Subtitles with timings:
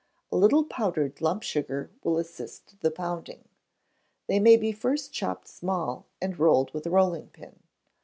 [0.31, 3.47] A little powdered lump sugar will assist the pounding.
[4.25, 7.59] They may be first chopped small, and rolled with a rolling pin.